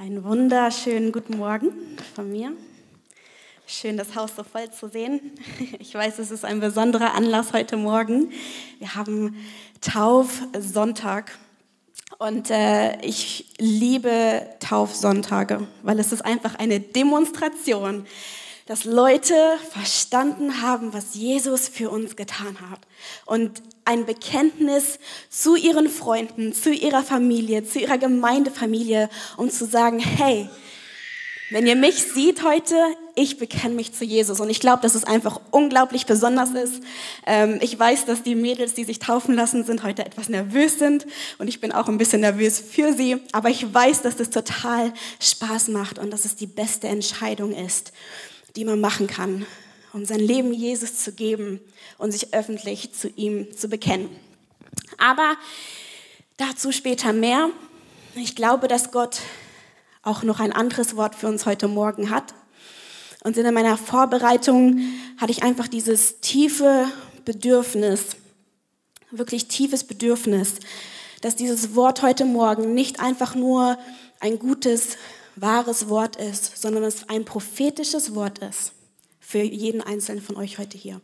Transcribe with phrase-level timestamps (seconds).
[0.00, 1.72] Einen wunderschönen guten Morgen
[2.14, 2.52] von mir.
[3.66, 5.32] Schön, das Haus so voll zu sehen.
[5.80, 8.30] Ich weiß, es ist ein besonderer Anlass heute Morgen.
[8.78, 9.34] Wir haben
[9.80, 11.36] Taufsonntag
[12.18, 18.06] und äh, ich liebe Taufsonntage, weil es ist einfach eine Demonstration,
[18.68, 19.34] dass Leute
[19.72, 22.80] verstanden haben, was Jesus für uns getan hat.
[23.24, 24.98] Und ein Bekenntnis
[25.30, 29.08] zu ihren Freunden, zu ihrer Familie, zu ihrer Gemeindefamilie,
[29.38, 30.50] um zu sagen, hey,
[31.50, 32.76] wenn ihr mich seht heute,
[33.14, 34.38] ich bekenne mich zu Jesus.
[34.38, 36.82] Und ich glaube, dass es einfach unglaublich besonders ist.
[37.24, 41.06] Ähm, ich weiß, dass die Mädels, die sich taufen lassen, sind heute etwas nervös sind.
[41.38, 43.16] Und ich bin auch ein bisschen nervös für sie.
[43.32, 47.92] Aber ich weiß, dass es total Spaß macht und dass es die beste Entscheidung ist,
[48.58, 49.46] die man machen kann,
[49.92, 51.60] um sein Leben Jesus zu geben
[51.96, 54.10] und sich öffentlich zu ihm zu bekennen.
[54.98, 55.36] Aber
[56.38, 57.50] dazu später mehr.
[58.16, 59.20] Ich glaube, dass Gott
[60.02, 62.34] auch noch ein anderes Wort für uns heute Morgen hat.
[63.22, 64.80] Und in meiner Vorbereitung
[65.18, 66.86] hatte ich einfach dieses tiefe
[67.24, 68.16] Bedürfnis,
[69.12, 70.54] wirklich tiefes Bedürfnis,
[71.20, 73.78] dass dieses Wort heute Morgen nicht einfach nur
[74.18, 74.96] ein gutes,
[75.40, 78.72] wahres Wort ist, sondern es ein prophetisches Wort ist
[79.20, 81.00] für jeden einzelnen von euch heute hier.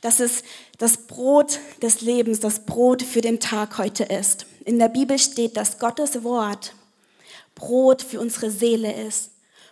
[0.00, 0.42] Dass es
[0.78, 4.46] das Brot des Lebens, das Brot für den Tag heute ist.
[4.64, 6.74] In der Bibel steht, dass Gottes Wort
[7.54, 9.30] Brot für unsere Seele ist.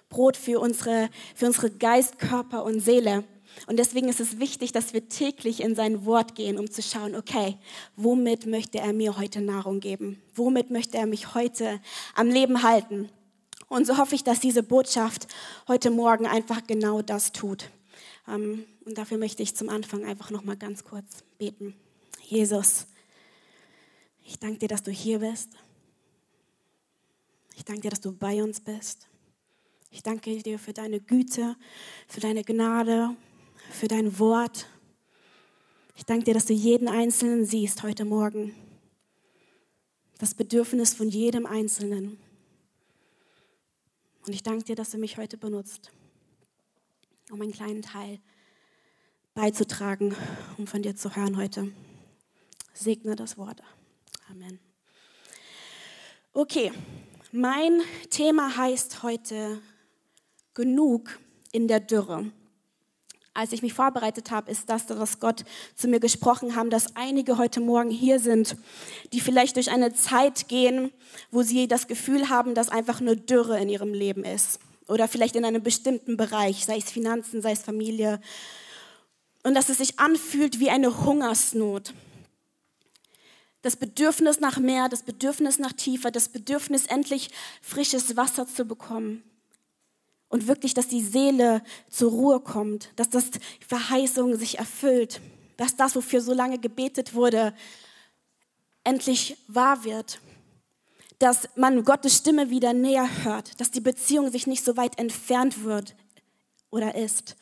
[0.09, 3.25] Brot für unsere, für unsere Geist, Körper und Seele.
[3.67, 7.15] Und deswegen ist es wichtig, dass wir täglich in sein Wort gehen, um zu schauen,
[7.15, 7.57] okay,
[7.97, 10.23] womit möchte er mir heute Nahrung geben?
[10.35, 11.81] Womit möchte er mich heute
[12.15, 13.11] am Leben halten?
[13.73, 15.27] Und so hoffe ich, dass diese Botschaft
[15.67, 17.70] heute Morgen einfach genau das tut.
[18.29, 21.75] Ähm, und dafür möchte ich zum Anfang einfach noch mal ganz kurz beten.
[22.20, 22.87] Jesus,
[24.27, 25.48] ich danke dir, dass du hier bist.
[27.56, 29.09] Ich danke dir, dass du bei uns bist.
[29.91, 31.57] Ich danke dir für deine Güte,
[32.09, 33.17] für deine Gnade,
[33.70, 34.67] für dein Wort.
[35.97, 38.55] Ich danke dir, dass du jeden Einzelnen siehst heute Morgen.
[40.18, 42.18] Das Bedürfnis von jedem Einzelnen.
[44.27, 45.91] Und ich danke dir, dass du mich heute benutzt,
[47.31, 48.21] um einen kleinen Teil
[49.35, 50.15] beizutragen,
[50.59, 51.73] um von dir zu hören heute.
[52.73, 53.63] Segne das Wort.
[54.31, 54.61] Amen.
[56.33, 56.73] Okay,
[57.33, 59.61] mein Thema heißt heute
[60.55, 61.19] genug
[61.51, 62.31] in der Dürre.
[63.35, 65.45] Als ich mich vorbereitet habe, ist das, was Gott
[65.75, 68.57] zu mir gesprochen haben, dass einige heute Morgen hier sind,
[69.15, 70.93] die vielleicht durch eine Zeit gehen,
[71.31, 74.59] wo sie das Gefühl haben, dass einfach eine Dürre in ihrem Leben ist.
[74.87, 78.21] Oder vielleicht in einem bestimmten Bereich, sei es Finanzen, sei es Familie.
[79.45, 81.95] Und dass es sich anfühlt wie eine Hungersnot.
[83.63, 87.31] Das Bedürfnis nach mehr, das Bedürfnis nach tiefer, das Bedürfnis endlich
[87.63, 89.25] frisches Wasser zu bekommen
[90.33, 93.27] und wirklich, dass die Seele zur Ruhe kommt, dass das
[93.69, 95.20] Verheißung sich erfüllt,
[95.59, 97.53] dass das, wofür so lange gebetet wurde,
[98.83, 100.21] endlich wahr wird,
[101.19, 105.65] dass man Gottes Stimme wieder näher hört, dass die Beziehung sich nicht so weit entfernt
[105.65, 105.95] wird
[106.71, 107.37] oder ist.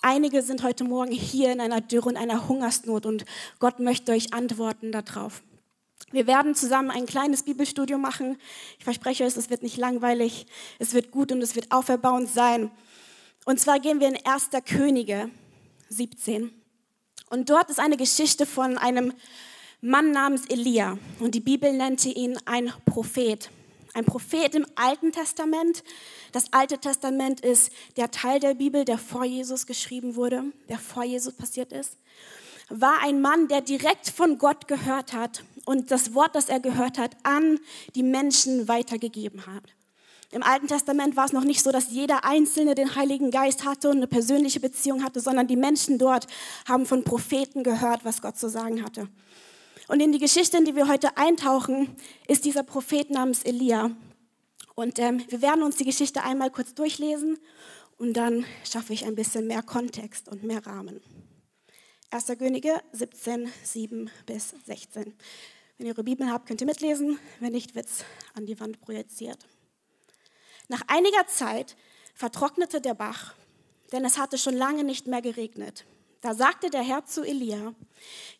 [0.00, 3.26] Einige sind heute Morgen hier in einer Dürre und einer Hungersnot und
[3.58, 5.42] Gott möchte euch antworten darauf.
[6.10, 8.38] Wir werden zusammen ein kleines Bibelstudium machen.
[8.78, 10.46] Ich verspreche euch, es wird nicht langweilig,
[10.78, 12.70] es wird gut und es wird auferbauend sein.
[13.44, 14.50] Und zwar gehen wir in 1.
[14.64, 15.30] Könige
[15.90, 16.50] 17.
[17.30, 19.12] Und dort ist eine Geschichte von einem
[19.82, 20.98] Mann namens Elia.
[21.20, 23.50] Und die Bibel nannte ihn ein Prophet.
[23.92, 25.84] Ein Prophet im Alten Testament.
[26.32, 31.04] Das Alte Testament ist der Teil der Bibel, der vor Jesus geschrieben wurde, der vor
[31.04, 31.98] Jesus passiert ist
[32.70, 36.96] war ein Mann, der direkt von Gott gehört hat und das Wort, das er gehört
[36.96, 37.60] hat, an
[37.94, 39.64] die Menschen weitergegeben hat.
[40.30, 43.90] Im Alten Testament war es noch nicht so, dass jeder Einzelne den Heiligen Geist hatte
[43.90, 46.26] und eine persönliche Beziehung hatte, sondern die Menschen dort
[46.66, 49.08] haben von Propheten gehört, was Gott zu sagen hatte.
[49.88, 51.94] Und in die Geschichte, in die wir heute eintauchen,
[52.26, 53.90] ist dieser Prophet namens Elia.
[54.74, 57.38] Und ähm, wir werden uns die Geschichte einmal kurz durchlesen
[57.98, 61.02] und dann schaffe ich ein bisschen mehr Kontext und mehr Rahmen.
[62.10, 62.26] 1.
[62.38, 65.12] Könige 17, 7 bis 16.
[65.78, 67.20] Wenn ihr eure Bibel habt, könnt ihr mitlesen.
[67.38, 68.04] Wenn nicht, wird es
[68.34, 69.38] an die Wand projiziert.
[70.66, 71.76] Nach einiger Zeit
[72.14, 73.34] vertrocknete der Bach,
[73.92, 75.84] denn es hatte schon lange nicht mehr geregnet.
[76.20, 77.74] Da sagte der Herr zu Elia,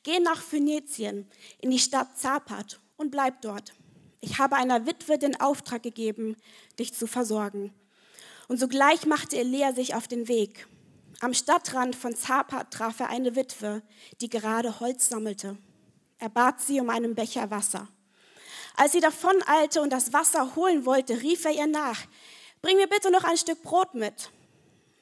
[0.03, 1.31] geh nach Phönizien
[1.61, 3.73] in die Stadt Zapat und bleib dort.
[4.21, 6.37] Ich habe einer Witwe den Auftrag gegeben,
[6.77, 7.73] dich zu versorgen.
[8.49, 10.67] Und sogleich machte Elia sich auf den Weg.
[11.21, 13.83] Am Stadtrand von Zapat traf er eine Witwe,
[14.21, 15.57] die gerade Holz sammelte.
[16.19, 17.89] Er bat sie um einen Becher Wasser.
[18.77, 22.07] Als sie davon eilte und das Wasser holen wollte, rief er ihr nach,
[22.63, 24.31] bring mir bitte noch ein Stück Brot mit.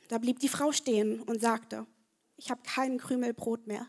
[0.08, 1.86] Da blieb die Frau stehen und sagte,
[2.36, 3.86] ich habe keinen Krümel Brot mehr,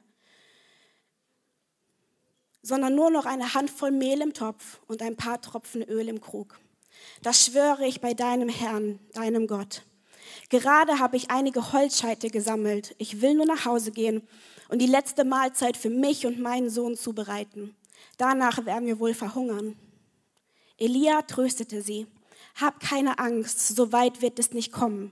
[2.62, 6.58] sondern nur noch eine Handvoll Mehl im Topf und ein paar Tropfen Öl im Krug.
[7.22, 9.84] Das schwöre ich bei deinem Herrn, deinem Gott.
[10.50, 12.96] Gerade habe ich einige Holzscheite gesammelt.
[12.98, 14.28] Ich will nur nach Hause gehen
[14.70, 17.76] und die letzte Mahlzeit für mich und meinen Sohn zubereiten.
[18.18, 19.78] Danach werden wir wohl verhungern.
[20.78, 22.08] Elia tröstete sie.
[22.56, 25.12] Hab keine Angst, so weit wird es nicht kommen.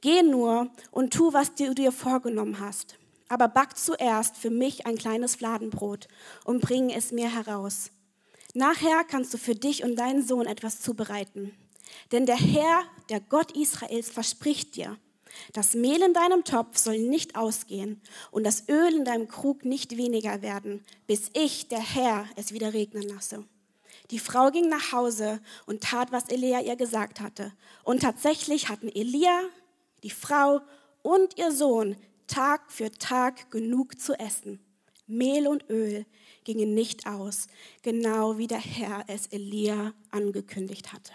[0.00, 2.98] Geh nur und tu, was du dir vorgenommen hast.
[3.28, 6.08] Aber back zuerst für mich ein kleines Fladenbrot
[6.44, 7.90] und bring es mir heraus.
[8.54, 11.54] Nachher kannst du für dich und deinen Sohn etwas zubereiten.
[12.10, 14.98] Denn der Herr, der Gott Israels, verspricht dir,
[15.52, 18.00] das Mehl in deinem Topf soll nicht ausgehen
[18.30, 22.72] und das Öl in deinem Krug nicht weniger werden, bis ich, der Herr, es wieder
[22.72, 23.44] regnen lasse.
[24.10, 27.52] Die Frau ging nach Hause und tat, was Elia ihr gesagt hatte.
[27.82, 29.40] Und tatsächlich hatten Elia,
[30.02, 30.60] die Frau
[31.02, 31.96] und ihr Sohn
[32.26, 34.60] Tag für Tag genug zu essen.
[35.06, 36.06] Mehl und Öl
[36.44, 37.46] gingen nicht aus,
[37.82, 41.12] genau wie der Herr es Elia angekündigt hatte.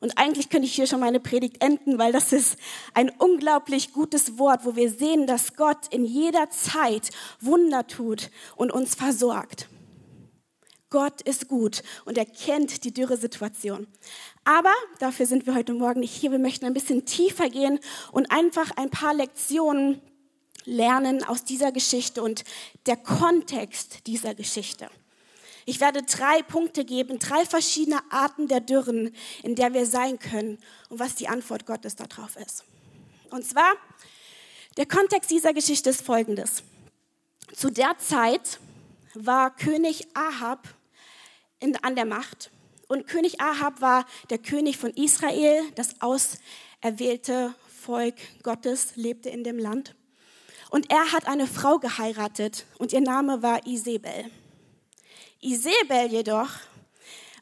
[0.00, 2.56] Und eigentlich könnte ich hier schon meine Predigt enden, weil das ist
[2.94, 7.10] ein unglaublich gutes Wort, wo wir sehen, dass Gott in jeder Zeit
[7.40, 9.68] Wunder tut und uns versorgt.
[10.90, 13.86] Gott ist gut und er kennt die Dürresituation.
[14.44, 16.30] Aber dafür sind wir heute Morgen nicht hier.
[16.30, 17.78] Wir möchten ein bisschen tiefer gehen
[18.12, 20.00] und einfach ein paar Lektionen
[20.64, 22.44] lernen aus dieser Geschichte und
[22.86, 24.88] der Kontext dieser Geschichte.
[25.68, 30.56] Ich werde drei Punkte geben, drei verschiedene Arten der Dürren, in der wir sein können
[30.88, 32.64] und was die Antwort Gottes darauf ist.
[33.28, 33.74] Und zwar,
[34.78, 36.62] der Kontext dieser Geschichte ist folgendes.
[37.52, 38.60] Zu der Zeit
[39.12, 40.66] war König Ahab
[41.60, 42.50] in, an der Macht
[42.86, 49.58] und König Ahab war der König von Israel, das auserwählte Volk Gottes lebte in dem
[49.58, 49.94] Land.
[50.70, 54.30] Und er hat eine Frau geheiratet und ihr Name war Isabel.
[55.40, 56.50] Isabel jedoch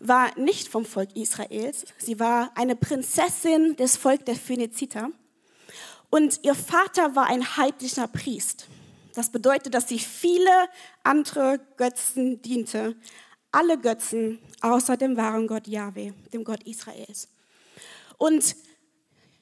[0.00, 1.86] war nicht vom Volk Israels.
[1.98, 5.10] Sie war eine Prinzessin des Volkes der Phöniziter.
[6.10, 8.68] Und ihr Vater war ein heidnischer Priest.
[9.14, 10.68] Das bedeutet, dass sie viele
[11.02, 12.96] andere Götzen diente.
[13.50, 17.28] Alle Götzen außer dem wahren Gott Yahweh, dem Gott Israels.
[18.18, 18.56] Und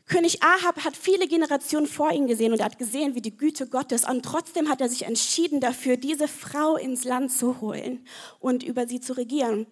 [0.06, 3.66] König Ahab hat viele Generationen vor ihm gesehen und er hat gesehen, wie die Güte
[3.66, 8.06] Gottes, und trotzdem hat er sich entschieden dafür, diese Frau ins Land zu holen
[8.38, 9.66] und über sie zu regieren.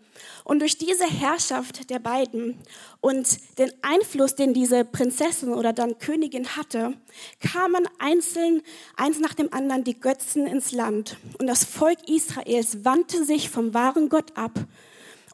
[0.44, 2.58] Und durch diese Herrschaft der beiden
[3.02, 6.94] und den Einfluss, den diese Prinzessin oder dann Königin hatte,
[7.40, 8.62] kamen einzeln,
[8.96, 11.18] eins nach dem anderen, die Götzen ins Land.
[11.38, 14.58] Und das Volk Israels wandte sich vom wahren Gott ab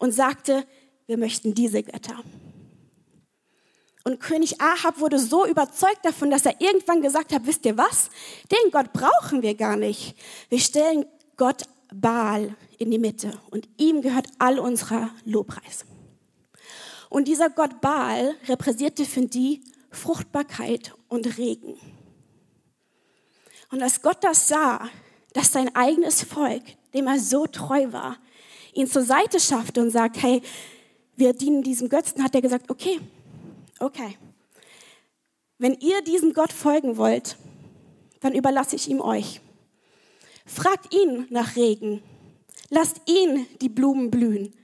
[0.00, 0.64] und sagte,
[1.06, 2.24] wir möchten diese Götter.
[4.08, 8.08] Und König Ahab wurde so überzeugt davon, dass er irgendwann gesagt hat, wisst ihr was?
[8.50, 10.16] Den Gott brauchen wir gar nicht.
[10.48, 11.04] Wir stellen
[11.36, 15.84] Gott Baal in die Mitte und ihm gehört all unser Lobpreis.
[17.10, 21.78] Und dieser Gott Baal repräsentierte für die Fruchtbarkeit und Regen.
[23.70, 24.88] Und als Gott das sah,
[25.34, 26.62] dass sein eigenes Volk,
[26.94, 28.16] dem er so treu war,
[28.72, 30.40] ihn zur Seite schaffte und sagt, hey,
[31.14, 33.00] wir dienen diesem Götzen, hat er gesagt, okay,
[33.80, 34.16] okay,
[35.58, 37.36] wenn ihr diesem Gott folgen wollt,
[38.20, 39.40] dann überlasse ich ihm euch.
[40.46, 42.02] Fragt ihn nach Regen.
[42.70, 44.54] Lasst ihn die Blumen blühen.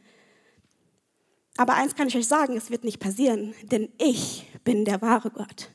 [1.57, 5.31] Aber eins kann ich euch sagen, es wird nicht passieren, denn ich bin der wahre
[5.31, 5.71] Gott.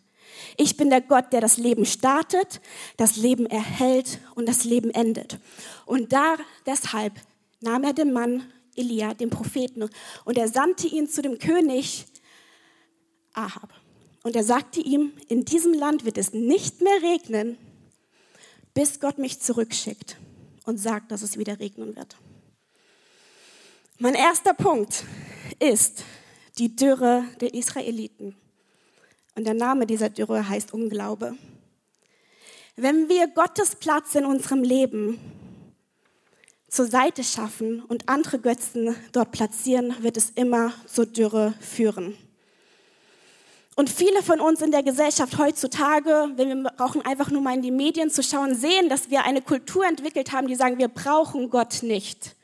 [0.58, 2.62] Ich bin der Gott, der das Leben startet,
[2.98, 5.38] das Leben erhält und das Leben endet.
[5.86, 7.13] Und da, deshalb
[7.62, 8.43] nahm er den Mann
[8.75, 9.89] Elia, den Propheten,
[10.25, 12.05] und er sandte ihn zu dem König
[13.34, 13.74] Ahab.
[14.24, 17.58] Und er sagte ihm, in diesem Land wird es nicht mehr regnen,
[18.74, 20.18] bis Gott mich zurückschickt
[20.66, 22.16] und sagt, dass es wieder regnen wird.
[23.98, 25.04] Mein erster Punkt
[25.60, 26.04] ist
[26.58, 28.36] die Dürre der Israeliten.
[29.36, 31.36] Und der Name dieser Dürre heißt Unglaube.
[32.76, 35.20] Wenn wir Gottes Platz in unserem Leben
[36.70, 42.16] zur Seite schaffen und andere Götzen dort platzieren, wird es immer zur Dürre führen.
[43.80, 47.62] Und viele von uns in der Gesellschaft heutzutage, wenn wir brauchen einfach nur mal in
[47.62, 51.50] die Medien zu schauen, sehen, dass wir eine Kultur entwickelt haben, die sagen, wir brauchen
[51.50, 52.36] Gott nicht.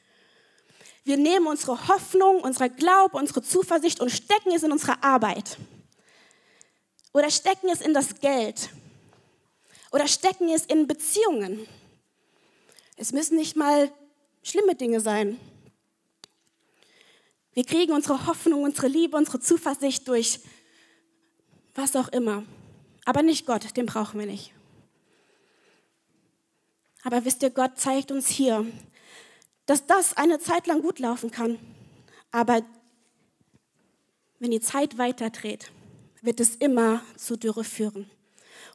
[1.04, 5.58] Wir nehmen unsere Hoffnung, unser Glaub, unsere Zuversicht und stecken es in unsere Arbeit.
[7.12, 8.70] Oder stecken es in das Geld.
[9.92, 11.68] Oder stecken es in Beziehungen.
[12.96, 13.92] Es müssen nicht mal
[14.42, 15.38] schlimme Dinge sein.
[17.54, 20.40] Wir kriegen unsere Hoffnung, unsere Liebe, unsere Zuversicht durch
[21.76, 22.44] was auch immer.
[23.06, 24.52] Aber nicht Gott, den brauchen wir nicht.
[27.04, 28.66] Aber wisst ihr, Gott zeigt uns hier,
[29.68, 31.60] dass das eine Zeit lang gut laufen kann.
[32.32, 32.64] Aber
[34.40, 35.72] wenn die Zeit weiterdreht,
[36.22, 38.10] wird es immer zu Dürre führen.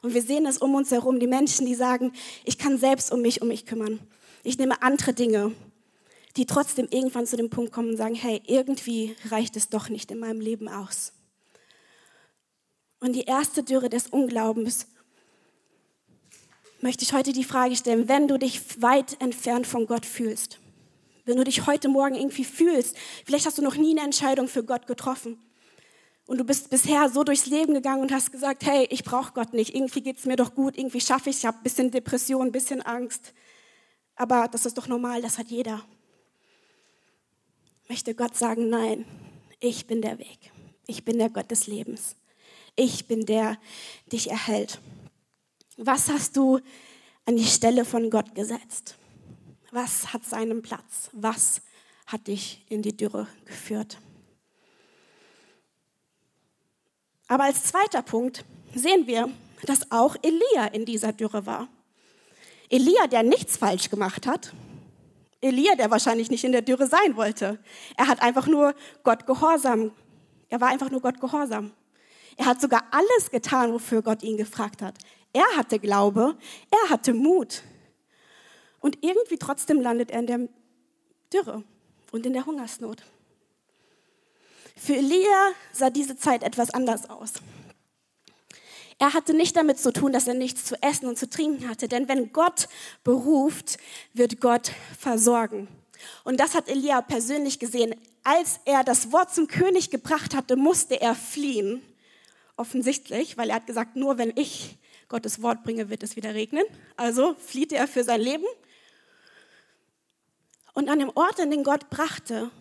[0.01, 2.13] Und wir sehen es um uns herum, die Menschen, die sagen,
[2.45, 3.99] ich kann selbst um mich, um mich kümmern.
[4.43, 5.53] Ich nehme andere Dinge,
[6.37, 10.09] die trotzdem irgendwann zu dem Punkt kommen und sagen, hey, irgendwie reicht es doch nicht
[10.11, 11.13] in meinem Leben aus.
[13.01, 14.87] Und die erste Dürre des Unglaubens
[16.81, 20.59] möchte ich heute die Frage stellen, wenn du dich weit entfernt von Gott fühlst,
[21.25, 24.63] wenn du dich heute Morgen irgendwie fühlst, vielleicht hast du noch nie eine Entscheidung für
[24.63, 25.39] Gott getroffen
[26.27, 29.53] und du bist bisher so durchs Leben gegangen und hast gesagt, hey, ich brauche Gott
[29.53, 31.89] nicht, irgendwie geht es mir doch gut, irgendwie schaffe ich es, ich habe ein bisschen
[31.89, 33.33] Depression, ein bisschen Angst,
[34.15, 35.83] aber das ist doch normal, das hat jeder.
[37.89, 39.05] Möchte Gott sagen, nein,
[39.59, 40.51] ich bin der Weg,
[40.85, 42.15] ich bin der Gott des Lebens,
[42.81, 43.57] ich bin der,
[44.11, 44.79] dich erhält.
[45.77, 46.59] Was hast du
[47.25, 48.95] an die Stelle von Gott gesetzt?
[49.71, 51.09] Was hat seinen Platz?
[51.13, 51.61] Was
[52.07, 53.99] hat dich in die Dürre geführt?
[57.27, 59.29] Aber als zweiter Punkt sehen wir,
[59.63, 61.69] dass auch Elia in dieser Dürre war.
[62.69, 64.53] Elia, der nichts falsch gemacht hat.
[65.39, 67.59] Elia, der wahrscheinlich nicht in der Dürre sein wollte.
[67.95, 68.73] Er hat einfach nur
[69.03, 69.91] Gott gehorsam.
[70.49, 71.71] Er war einfach nur Gott gehorsam.
[72.41, 74.95] Er hat sogar alles getan, wofür Gott ihn gefragt hat.
[75.31, 76.35] Er hatte Glaube,
[76.71, 77.61] er hatte Mut.
[78.79, 80.49] Und irgendwie trotzdem landet er in der
[81.31, 81.63] Dürre
[82.11, 83.03] und in der Hungersnot.
[84.75, 87.33] Für Elia sah diese Zeit etwas anders aus.
[88.97, 91.87] Er hatte nicht damit zu tun, dass er nichts zu essen und zu trinken hatte,
[91.87, 92.69] denn wenn Gott
[93.03, 93.77] beruft,
[94.13, 95.67] wird Gott versorgen.
[96.23, 97.93] Und das hat Elia persönlich gesehen.
[98.23, 101.83] Als er das Wort zum König gebracht hatte, musste er fliehen.
[102.61, 104.77] Offensichtlich, weil er hat gesagt, nur wenn ich
[105.07, 106.63] Gottes Wort bringe, wird es wieder regnen.
[106.95, 108.45] Also flieht er für sein Leben.
[110.75, 112.51] Und an dem Ort, an den Gott brachte,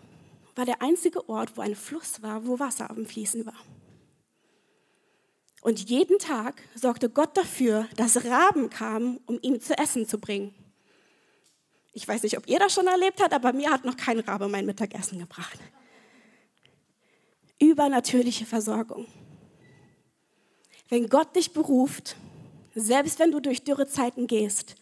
[0.56, 3.62] war der einzige Ort, wo ein Fluss war, wo Wasser am Fließen war.
[5.60, 10.54] Und jeden Tag sorgte Gott dafür, dass Raben kamen, um ihm zu essen zu bringen.
[11.92, 14.48] Ich weiß nicht, ob ihr das schon erlebt habt, aber mir hat noch kein Rabe
[14.48, 15.58] mein Mittagessen gebracht.
[17.58, 19.06] Übernatürliche Versorgung.
[20.90, 22.16] Wenn Gott dich beruft,
[22.74, 24.74] selbst wenn du durch dürre Zeiten gehst,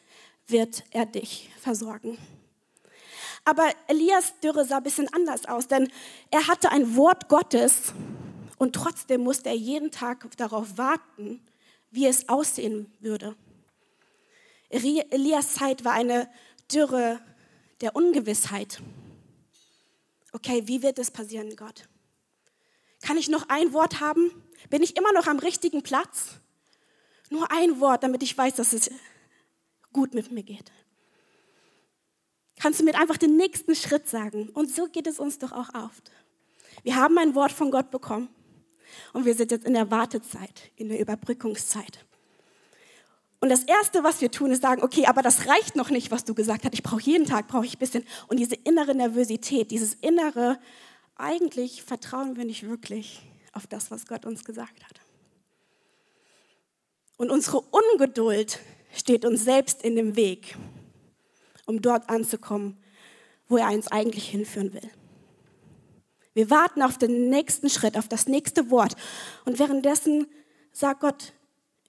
[0.47, 2.17] wird er dich versorgen.
[3.45, 5.91] Aber Elias Dürre sah ein bisschen anders aus, denn
[6.31, 7.93] er hatte ein Wort Gottes
[8.57, 11.47] und trotzdem musste er jeden Tag darauf warten,
[11.91, 13.37] wie es aussehen würde.
[14.71, 16.29] Elias Zeit war eine
[16.73, 17.21] Dürre
[17.83, 18.81] der Ungewissheit.
[20.33, 21.87] Okay, wie wird es passieren, Gott?
[23.03, 24.31] Kann ich noch ein Wort haben?
[24.71, 26.41] Bin ich immer noch am richtigen Platz?
[27.31, 28.91] Nur ein Wort, damit ich weiß, dass es
[29.93, 30.71] gut mit mir geht
[32.59, 34.49] kannst du mir einfach den nächsten Schritt sagen.
[34.51, 36.11] Und so geht es uns doch auch oft.
[36.83, 38.29] Wir haben ein Wort von Gott bekommen
[39.13, 42.05] und wir sind jetzt in der Wartezeit, in der Überbrückungszeit.
[43.41, 46.25] Und das Erste, was wir tun, ist sagen, okay, aber das reicht noch nicht, was
[46.25, 46.75] du gesagt hast.
[46.75, 48.05] Ich brauche jeden Tag, brauche ich ein bisschen.
[48.27, 50.59] Und diese innere Nervosität, dieses innere,
[51.15, 55.01] eigentlich vertrauen wir nicht wirklich auf das, was Gott uns gesagt hat.
[57.17, 58.61] Und unsere Ungeduld
[58.95, 60.57] steht uns selbst in dem Weg
[61.67, 62.79] um dort anzukommen,
[63.49, 64.91] wo er uns eigentlich hinführen will.
[66.33, 68.95] Wir warten auf den nächsten Schritt, auf das nächste Wort.
[69.45, 70.27] Und währenddessen
[70.73, 71.33] sagt Gott,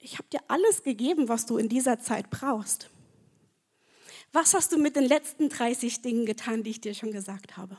[0.00, 2.90] ich habe dir alles gegeben, was du in dieser Zeit brauchst.
[4.32, 7.78] Was hast du mit den letzten 30 Dingen getan, die ich dir schon gesagt habe?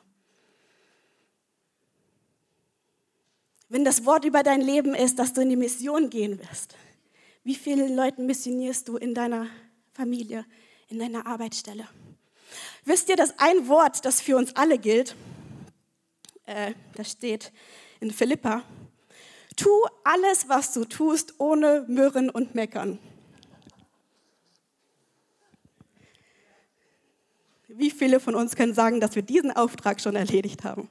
[3.72, 6.76] Wenn das Wort über dein Leben ist, dass du in die Mission gehen wirst,
[7.46, 9.48] wie viele Leute missionierst du in deiner
[9.94, 10.46] Familie,
[10.90, 11.88] in deiner Arbeitsstelle.
[12.84, 15.16] Wisst ihr, dass ein Wort, das für uns alle gilt,
[16.48, 17.54] äh, das steht
[18.02, 18.64] in Philippa,
[19.56, 19.70] tu
[20.04, 23.00] alles, was du tust, ohne Mürren und Meckern.
[27.70, 30.90] Wie viele von uns können sagen, dass wir diesen Auftrag schon erledigt haben?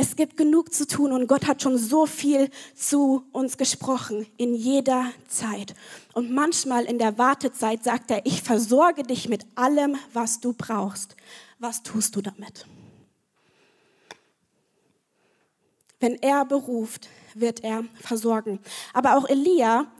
[0.00, 4.54] Es gibt genug zu tun und Gott hat schon so viel zu uns gesprochen in
[4.54, 5.74] jeder Zeit.
[6.12, 11.16] Und manchmal in der Wartezeit sagt er, ich versorge dich mit allem, was du brauchst.
[11.58, 12.64] Was tust du damit?
[15.98, 18.60] Wenn er beruft, wird er versorgen.
[18.92, 19.90] Aber auch Elia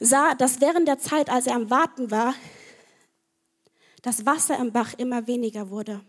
[0.00, 2.34] sah, dass während der Zeit, als er am Warten war,
[4.02, 6.02] das Wasser im Bach immer weniger wurde.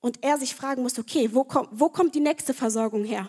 [0.00, 3.28] Und er sich fragen muss, okay, wo kommt, wo kommt die nächste Versorgung her?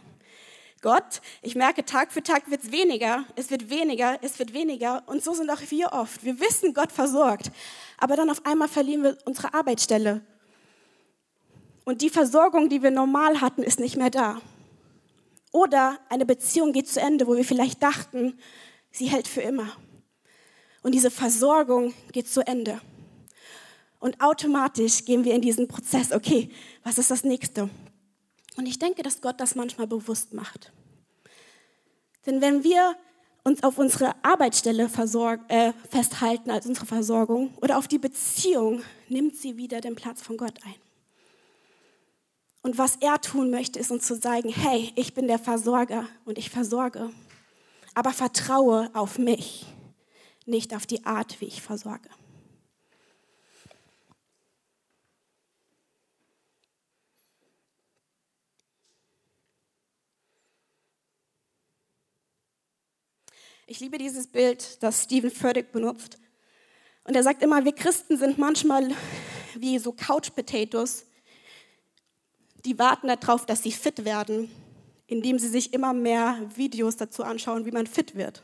[0.82, 5.04] Gott, ich merke, Tag für Tag wird es weniger, es wird weniger, es wird weniger.
[5.08, 6.24] Und so sind auch wir oft.
[6.24, 7.52] Wir wissen, Gott versorgt.
[7.98, 10.22] Aber dann auf einmal verlieren wir unsere Arbeitsstelle.
[11.84, 14.42] Und die Versorgung, die wir normal hatten, ist nicht mehr da.
[15.52, 18.40] Oder eine Beziehung geht zu Ende, wo wir vielleicht dachten,
[18.92, 19.76] sie hält für immer.
[20.82, 22.80] Und diese Versorgung geht zu Ende.
[24.00, 26.50] Und automatisch gehen wir in diesen Prozess, okay,
[26.84, 27.70] was ist das nächste?
[28.56, 30.72] Und ich denke, dass Gott das manchmal bewusst macht.
[32.26, 32.96] Denn wenn wir
[33.44, 34.90] uns auf unsere Arbeitsstelle
[35.48, 40.38] äh, festhalten als unsere Versorgung oder auf die Beziehung, nimmt sie wieder den Platz von
[40.38, 40.76] Gott ein.
[42.62, 46.38] Und was er tun möchte, ist uns zu sagen, hey, ich bin der Versorger und
[46.38, 47.10] ich versorge,
[47.94, 49.66] aber vertraue auf mich,
[50.46, 52.10] nicht auf die Art, wie ich versorge.
[63.72, 66.18] Ich liebe dieses Bild, das Stephen Furtick benutzt.
[67.04, 68.90] Und er sagt immer, wir Christen sind manchmal
[69.54, 71.06] wie so Couch Potatoes,
[72.66, 74.50] die warten darauf, dass sie fit werden,
[75.06, 78.42] indem sie sich immer mehr Videos dazu anschauen, wie man fit wird.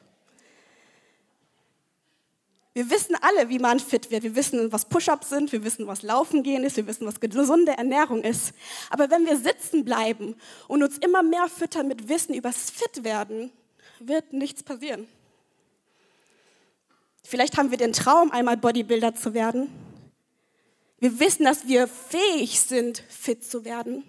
[2.74, 4.22] Wir wissen alle, wie man fit wird.
[4.22, 7.72] Wir wissen, was Push-ups sind, wir wissen, was Laufen gehen ist, wir wissen, was gesunde
[7.72, 8.53] Ernährung ist.
[8.91, 10.36] Aber wenn wir sitzen bleiben
[10.67, 13.51] und uns immer mehr füttern mit Wissen übers Fitwerden,
[14.00, 15.08] wird nichts passieren.
[17.24, 19.70] Vielleicht haben wir den Traum, einmal Bodybuilder zu werden.
[21.00, 24.04] Wir wissen, dass wir fähig sind, fit zu werden.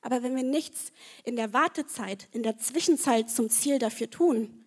[0.00, 0.92] Aber wenn wir nichts
[1.24, 4.64] in der Wartezeit, in der Zwischenzeit zum Ziel dafür tun,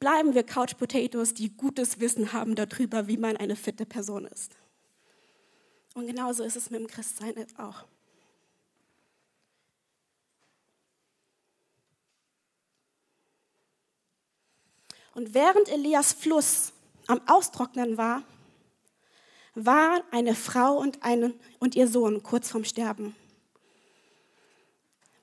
[0.00, 4.56] bleiben wir Couch Potatoes, die gutes Wissen haben darüber, wie man eine fitte Person ist.
[5.94, 7.84] Und genauso ist es mit dem Christsein auch.
[15.14, 16.72] Und während Elias Fluss
[17.06, 18.22] am Austrocknen war,
[19.54, 23.14] war eine Frau und, eine, und ihr Sohn kurz vorm Sterben.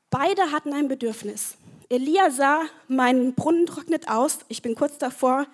[0.10, 1.58] Beide hatten ein Bedürfnis.
[1.90, 5.46] Elia sah, mein Brunnen trocknet aus, ich bin kurz davor,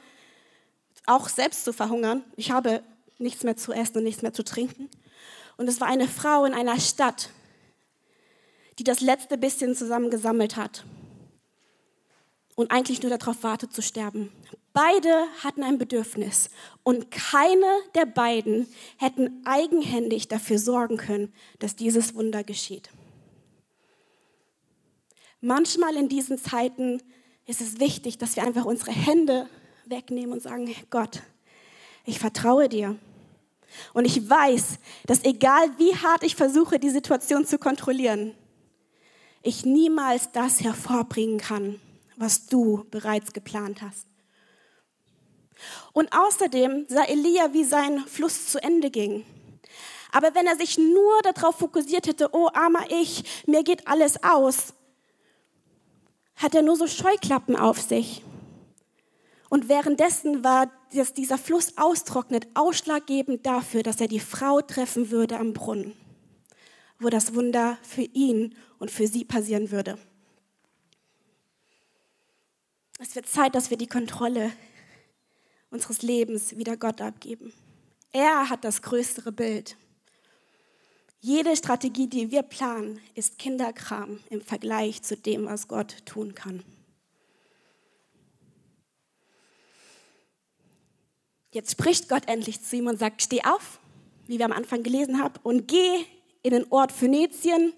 [1.07, 2.23] auch selbst zu verhungern.
[2.35, 2.83] Ich habe
[3.17, 4.89] nichts mehr zu essen und nichts mehr zu trinken.
[5.57, 7.31] Und es war eine Frau in einer Stadt,
[8.77, 10.85] die das letzte bisschen zusammengesammelt hat
[12.57, 14.31] und eigentlich nur darauf wartet zu sterben.
[14.73, 16.49] Beide hatten ein Bedürfnis
[16.81, 18.67] und keine der beiden
[18.97, 22.89] hätten eigenhändig dafür sorgen können, dass dieses Wunder geschieht.
[25.39, 27.03] Manchmal in diesen Zeiten
[27.45, 29.47] ist es wichtig, dass wir einfach unsere Hände
[29.85, 31.21] wegnehmen und sagen, Gott,
[32.05, 32.97] ich vertraue dir.
[33.93, 38.33] Und ich weiß, dass egal wie hart ich versuche, die Situation zu kontrollieren,
[39.43, 41.79] ich niemals das hervorbringen kann,
[42.17, 44.07] was du bereits geplant hast.
[45.93, 49.25] Und außerdem sah Elia, wie sein Fluss zu Ende ging.
[50.11, 54.73] Aber wenn er sich nur darauf fokussiert hätte, oh armer ich, mir geht alles aus,
[56.35, 58.23] hat er nur so Scheuklappen auf sich.
[59.49, 65.37] Und währenddessen war dass dieser Fluss austrocknet ausschlaggebend dafür, dass er die Frau treffen würde
[65.37, 65.93] am Brunnen,
[66.99, 69.97] wo das Wunder für ihn und für sie passieren würde.
[72.99, 74.51] Es wird Zeit, dass wir die Kontrolle
[75.69, 77.53] unseres Lebens wieder Gott abgeben.
[78.11, 79.77] Er hat das größere Bild.
[81.19, 86.63] Jede Strategie, die wir planen, ist Kinderkram im Vergleich zu dem, was Gott tun kann.
[91.51, 93.79] Jetzt spricht Gott endlich zu ihm und sagt, steh auf,
[94.25, 96.05] wie wir am Anfang gelesen haben, und geh
[96.43, 97.73] in den Ort Phönizien,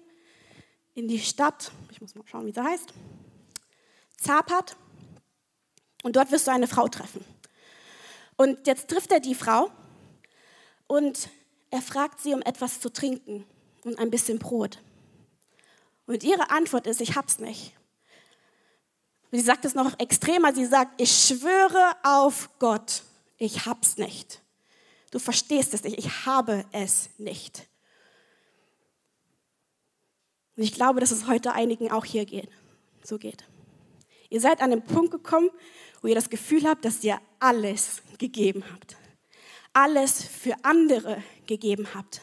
[0.94, 2.92] in die Stadt, ich muss mal schauen, wie sie heißt,
[4.16, 4.76] Zapat,
[6.02, 7.24] und dort wirst du eine Frau treffen.
[8.36, 9.70] Und jetzt trifft er die Frau
[10.86, 11.28] und
[11.70, 13.44] er fragt sie um etwas zu trinken
[13.84, 14.78] und ein bisschen Brot.
[16.06, 17.74] Und ihre Antwort ist, ich hab's nicht.
[19.30, 23.02] Sie sagt es noch extremer, sie sagt, ich schwöre auf Gott,
[23.36, 24.42] ich hab's nicht.
[25.12, 27.68] Du verstehst es nicht, ich habe es nicht.
[30.56, 32.50] Und ich glaube, dass es heute einigen auch hier geht,
[33.04, 33.44] so geht.
[34.30, 35.50] Ihr seid an den Punkt gekommen,
[36.00, 38.96] wo ihr das Gefühl habt, dass ihr alles gegeben habt.
[39.72, 42.22] Alles für andere gegeben habt.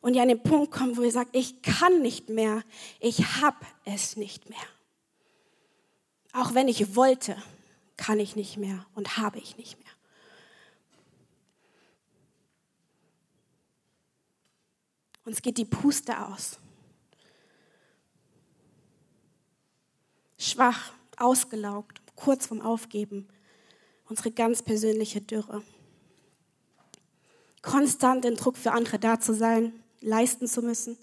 [0.00, 2.64] Und ihr an den Punkt kommt, wo ihr sagt, ich kann nicht mehr,
[3.00, 4.58] ich habe es nicht mehr.
[6.32, 7.40] Auch wenn ich wollte,
[7.96, 9.92] kann ich nicht mehr und habe ich nicht mehr.
[15.24, 16.58] Uns geht die Puste aus.
[20.38, 23.28] Schwach, ausgelaugt, kurz vorm Aufgeben.
[24.08, 25.62] Unsere ganz persönliche Dürre.
[27.62, 30.96] Konstant den Druck für andere da zu sein, leisten zu müssen.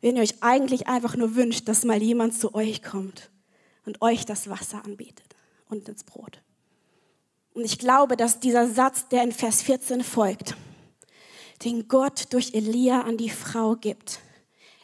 [0.00, 3.30] Wenn ihr euch eigentlich einfach nur wünscht, dass mal jemand zu euch kommt
[3.84, 5.34] und euch das Wasser anbietet
[5.68, 6.40] und ins Brot.
[7.54, 10.56] Und ich glaube, dass dieser Satz, der in Vers 14 folgt,
[11.64, 14.20] den Gott durch Elia an die Frau gibt,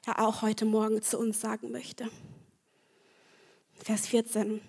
[0.06, 2.08] er auch heute Morgen zu uns sagen möchte.
[3.74, 4.60] Vers 14.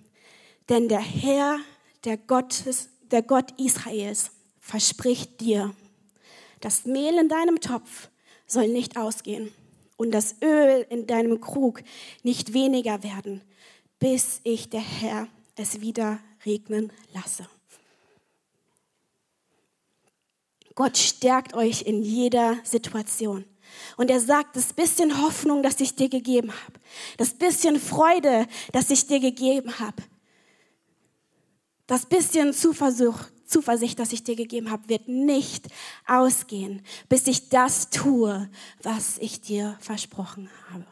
[0.69, 1.60] Denn der Herr,
[2.04, 5.75] der, Gottes, der Gott Israels, verspricht dir,
[6.60, 8.10] das Mehl in deinem Topf
[8.47, 9.51] soll nicht ausgehen
[9.97, 11.84] und das Öl in deinem Krug
[12.23, 13.41] nicht weniger werden,
[13.99, 17.47] bis ich der Herr es wieder regnen lasse.
[20.75, 23.45] Gott stärkt euch in jeder Situation.
[23.97, 26.80] Und er sagt, das bisschen Hoffnung, das ich dir gegeben habe,
[27.17, 30.04] das bisschen Freude, das ich dir gegeben habe,
[31.88, 35.67] das bisschen Zuversicht, Zuversicht, das ich dir gegeben habe, wird nicht
[36.08, 38.50] ausgehen, bis ich das tue,
[38.82, 40.86] was ich dir versprochen habe.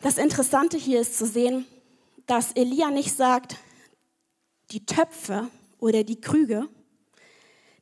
[0.00, 1.64] Das Interessante hier ist zu sehen,
[2.26, 3.56] dass Elia nicht sagt,
[4.70, 6.68] die Töpfe oder die Krüge,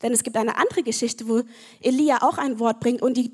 [0.03, 1.43] denn es gibt eine andere Geschichte, wo
[1.81, 3.33] Elia auch ein Wort bringt und die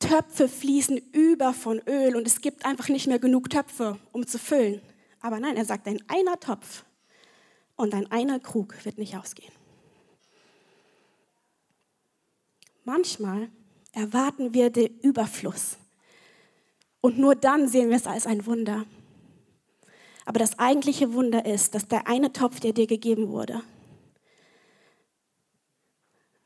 [0.00, 4.38] Töpfe fließen über von Öl und es gibt einfach nicht mehr genug Töpfe, um zu
[4.38, 4.80] füllen.
[5.26, 6.84] Aber nein, er sagt, ein einer Topf
[7.74, 9.52] und ein einer Krug wird nicht ausgehen.
[12.84, 13.50] Manchmal
[13.90, 15.78] erwarten wir den Überfluss
[17.00, 18.86] und nur dann sehen wir es als ein Wunder.
[20.26, 23.64] Aber das eigentliche Wunder ist, dass der eine Topf, der dir gegeben wurde,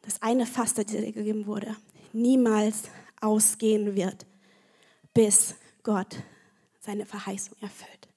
[0.00, 1.76] das eine Fass, das dir gegeben wurde,
[2.14, 2.84] niemals
[3.20, 4.24] ausgehen wird,
[5.12, 6.16] bis Gott
[6.80, 8.09] seine Verheißung erfüllt.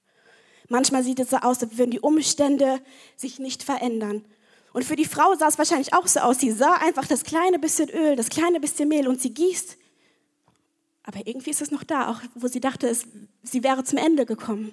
[0.68, 2.80] Manchmal sieht es so aus, als würden die Umstände
[3.16, 4.24] sich nicht verändern.
[4.72, 6.40] Und für die Frau sah es wahrscheinlich auch so aus.
[6.40, 9.76] Sie sah einfach das kleine bisschen Öl, das kleine bisschen Mehl und sie gießt.
[11.04, 13.06] Aber irgendwie ist es noch da, auch wo sie dachte, es,
[13.42, 14.72] sie wäre zum Ende gekommen.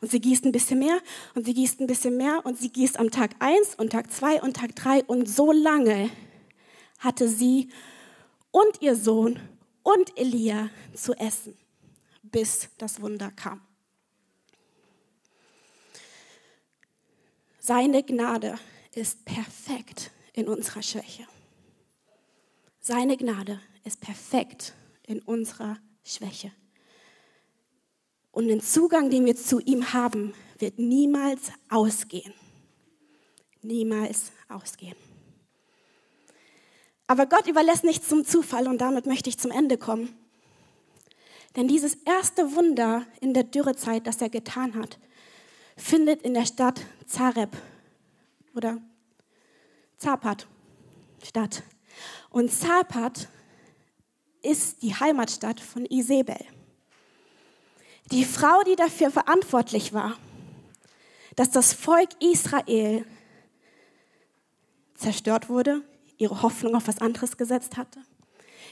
[0.00, 0.98] Und sie gießt ein bisschen mehr
[1.34, 4.42] und sie gießt ein bisschen mehr und sie gießt am Tag eins und Tag zwei
[4.42, 6.10] und Tag drei und so lange
[6.98, 7.70] hatte sie
[8.50, 9.40] und ihr Sohn
[9.82, 11.56] und Elia zu essen,
[12.22, 13.62] bis das Wunder kam.
[17.70, 18.58] Seine Gnade
[18.96, 21.24] ist perfekt in unserer Schwäche.
[22.80, 24.74] Seine Gnade ist perfekt
[25.06, 26.50] in unserer Schwäche.
[28.32, 32.34] Und den Zugang, den wir zu ihm haben, wird niemals ausgehen.
[33.62, 34.96] Niemals ausgehen.
[37.06, 40.18] Aber Gott überlässt nichts zum Zufall und damit möchte ich zum Ende kommen.
[41.54, 44.98] Denn dieses erste Wunder in der Dürrezeit, das er getan hat,
[45.80, 47.56] findet in der Stadt Zareb
[48.54, 48.78] oder
[49.96, 50.46] Zapat
[51.24, 51.62] statt.
[52.30, 53.28] Und Zapat
[54.42, 56.38] ist die Heimatstadt von Isabel.
[58.10, 60.16] Die Frau, die dafür verantwortlich war,
[61.36, 63.04] dass das Volk Israel
[64.94, 65.82] zerstört wurde,
[66.18, 68.00] ihre Hoffnung auf was anderes gesetzt hatte.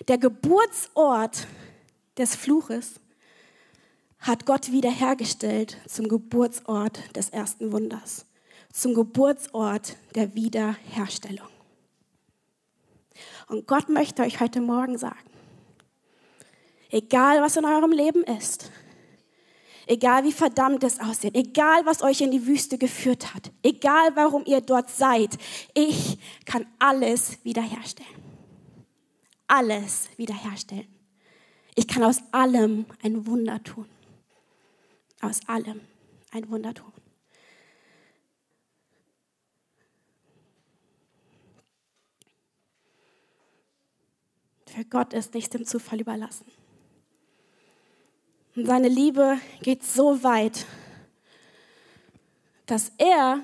[0.08, 1.46] Der Geburtsort
[2.16, 3.00] des Fluches
[4.20, 8.26] hat Gott wiederhergestellt zum Geburtsort des ersten Wunders,
[8.72, 11.48] zum Geburtsort der Wiederherstellung.
[13.48, 15.30] Und Gott möchte euch heute Morgen sagen,
[16.90, 18.70] egal was in eurem Leben ist,
[19.86, 24.44] egal wie verdammt es aussieht, egal was euch in die Wüste geführt hat, egal warum
[24.46, 25.38] ihr dort seid,
[25.74, 28.28] ich kann alles wiederherstellen.
[29.46, 30.86] Alles wiederherstellen.
[31.74, 33.86] Ich kann aus allem ein Wunder tun
[35.20, 35.80] aus allem
[36.30, 36.92] ein Wunder tun.
[44.66, 46.46] Für Gott ist nichts dem Zufall überlassen.
[48.54, 50.66] Und seine Liebe geht so weit,
[52.66, 53.40] dass er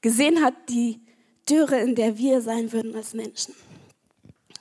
[0.00, 1.00] gesehen hat, die
[1.48, 3.54] Dürre, in der wir sein würden als Menschen.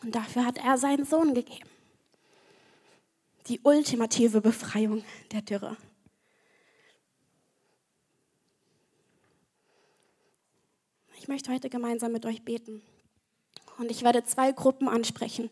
[0.04, 1.73] Und dafür hat er seinen Sohn gegeben
[3.48, 5.78] die ultimative Befreiung der Dürre.
[11.18, 12.82] Ich möchte heute gemeinsam mit euch beten.
[13.78, 15.50] Und ich werde zwei Gruppen ansprechen.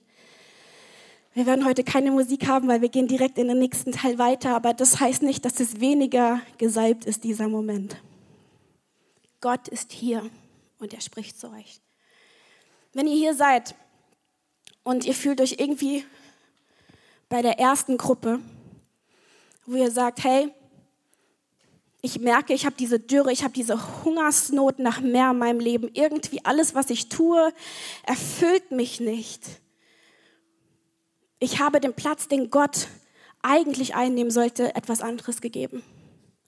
[1.34, 4.54] Wir werden heute keine Musik haben, weil wir gehen direkt in den nächsten Teil weiter,
[4.54, 7.96] aber das heißt nicht, dass es weniger gesalbt ist, dieser Moment.
[9.40, 10.30] Gott ist hier
[10.78, 11.80] und er spricht zu euch.
[12.92, 13.76] Wenn ihr hier seid
[14.84, 16.04] und ihr fühlt euch irgendwie
[17.32, 18.42] bei der ersten Gruppe,
[19.66, 20.52] wo ihr sagt, hey,
[22.02, 25.90] ich merke, ich habe diese Dürre, ich habe diese Hungersnot nach mehr in meinem Leben.
[25.94, 27.54] Irgendwie alles, was ich tue,
[28.04, 29.46] erfüllt mich nicht.
[31.40, 32.90] Ich habe den Platz, den Gott
[33.42, 35.84] eigentlich einnehmen sollte, etwas anderes gegeben.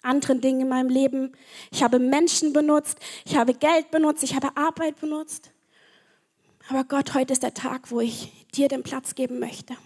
[0.01, 1.31] Anderen Dingen in meinem Leben.
[1.71, 5.51] Ich habe Menschen benutzt, ich habe Geld benutzt, ich habe Arbeit benutzt.
[6.67, 9.77] Aber Gott, heute ist der Tag, wo ich dir den Platz geben möchte.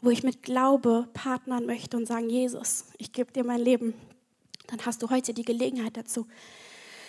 [0.00, 3.94] Wo ich mit Glaube partnern möchte und sagen, Jesus, ich gebe dir mein Leben,
[4.68, 6.26] dann hast du heute die Gelegenheit dazu.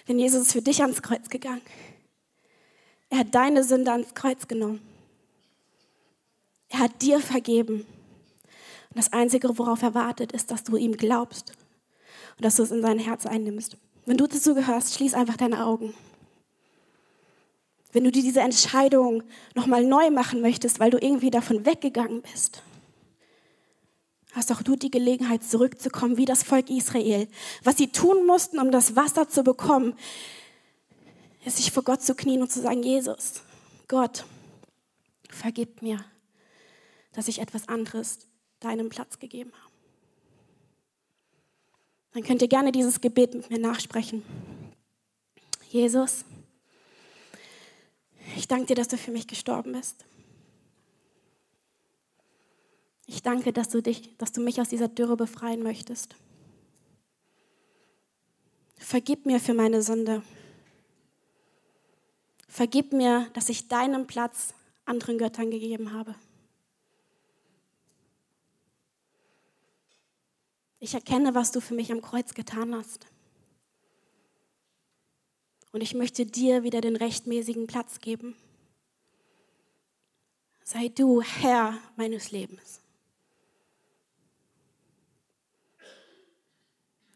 [0.08, 1.62] Denn Jesus ist für dich ans Kreuz gegangen.
[3.10, 4.82] Er hat deine Sünde ans Kreuz genommen.
[6.70, 7.86] Er hat dir vergeben.
[8.90, 11.52] Und das Einzige, worauf er wartet, ist, dass du ihm glaubst
[12.38, 13.78] und dass du es in sein Herz einnimmst.
[14.06, 15.94] Wenn du dazu gehörst, schließ einfach deine Augen.
[17.92, 19.24] Wenn du dir diese Entscheidung
[19.56, 22.62] nochmal neu machen möchtest, weil du irgendwie davon weggegangen bist,
[24.38, 27.28] hast auch du die Gelegenheit, zurückzukommen wie das Volk Israel.
[27.64, 29.96] Was sie tun mussten, um das Wasser zu bekommen,
[31.44, 33.42] ist sich vor Gott zu knien und zu sagen, Jesus,
[33.88, 34.26] Gott,
[35.30, 36.04] vergib mir,
[37.14, 38.20] dass ich etwas anderes
[38.60, 39.74] deinem Platz gegeben habe.
[42.14, 44.24] Dann könnt ihr gerne dieses Gebet mit mir nachsprechen.
[45.70, 46.26] Jesus,
[48.36, 50.06] ich danke dir, dass du für mich gestorben bist.
[53.08, 56.16] Ich danke, dass du, dich, dass du mich aus dieser Dürre befreien möchtest.
[58.76, 60.22] Vergib mir für meine Sünde.
[62.50, 64.54] Vergib mir, dass ich deinen Platz
[64.86, 66.16] anderen Göttern gegeben habe.
[70.80, 73.08] Ich erkenne, was du für mich am Kreuz getan hast.
[75.72, 78.36] Und ich möchte dir wieder den rechtmäßigen Platz geben.
[80.64, 82.82] Sei du Herr meines Lebens.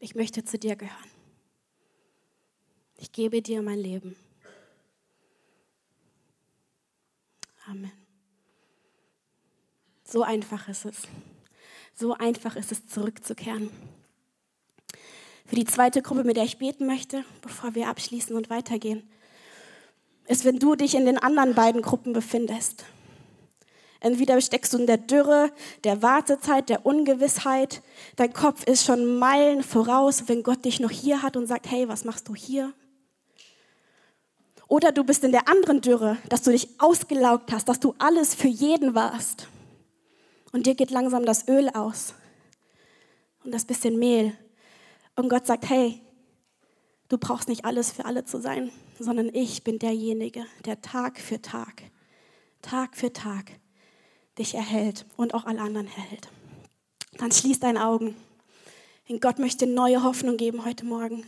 [0.02, 1.12] Ich möchte zu dir gehören.
[2.98, 4.16] Ich gebe dir mein Leben.
[7.68, 7.92] Amen.
[10.04, 11.04] So einfach ist es.
[11.94, 13.70] So einfach ist es, zurückzukehren.
[15.46, 19.08] Für die zweite Gruppe, mit der ich beten möchte, bevor wir abschließen und weitergehen,
[20.26, 22.86] ist, wenn du dich in den anderen beiden Gruppen befindest.
[24.04, 25.52] Entweder steckst du in der Dürre,
[25.84, 27.84] der Wartezeit, der Ungewissheit.
[28.16, 31.88] Dein Kopf ist schon Meilen voraus, wenn Gott dich noch hier hat und sagt, hey,
[31.88, 32.74] was machst du hier?
[34.68, 38.34] Oder du bist in der anderen Dürre, dass du dich ausgelaugt hast, dass du alles
[38.34, 39.48] für jeden warst.
[40.52, 42.16] Und dir geht langsam das Öl aus
[43.44, 44.36] und das bisschen Mehl.
[45.16, 46.02] Und Gott sagt, hey,
[47.08, 51.40] du brauchst nicht alles für alle zu sein, sondern ich bin derjenige, der Tag für
[51.40, 51.84] Tag,
[52.64, 53.61] Tag für Tag
[54.42, 56.28] dich erhält und auch alle anderen erhält.
[57.18, 58.16] Dann schließ deine Augen.
[59.08, 61.26] Denn Gott möchte neue Hoffnung geben heute Morgen.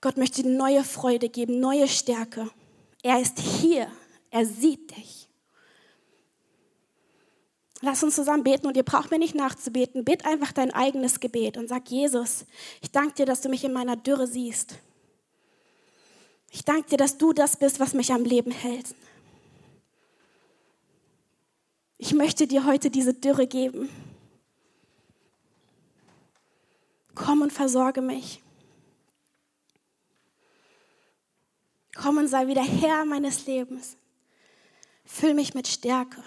[0.00, 2.50] Gott möchte neue Freude geben, neue Stärke.
[3.02, 3.88] Er ist hier.
[4.30, 5.28] Er sieht dich.
[7.80, 10.04] Lass uns zusammen beten und ihr braucht mir nicht nachzubeten.
[10.04, 12.44] Bet einfach dein eigenes Gebet und sag, Jesus,
[12.82, 14.74] ich danke dir, dass du mich in meiner Dürre siehst.
[16.50, 18.94] Ich danke dir, dass du das bist, was mich am Leben hält.
[21.98, 23.90] Ich möchte dir heute diese Dürre geben.
[27.16, 28.40] Komm und versorge mich.
[31.96, 33.96] Komm und sei wieder Herr meines Lebens.
[35.04, 36.22] Füll mich mit Stärke.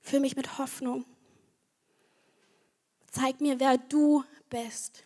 [0.00, 1.04] Füll mich mit Hoffnung.
[3.12, 5.04] Zeig mir, wer du bist.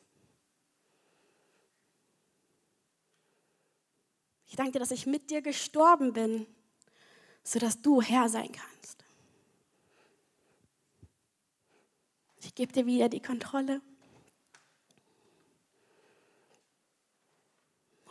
[4.47, 6.47] Ich danke dir, dass ich mit dir gestorben bin,
[7.43, 8.72] sodass du Herr sein kannst.
[12.45, 13.81] Ich gebe dir wieder die Kontrolle.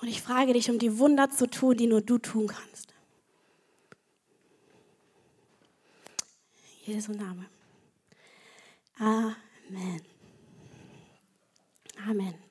[0.01, 2.93] Und ich frage dich, um die Wunder zu tun, die nur du tun kannst.
[6.83, 7.45] Jesu Name.
[8.97, 10.01] Amen.
[12.07, 12.50] Amen.